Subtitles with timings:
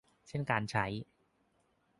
[0.27, 0.85] เช่นการใช้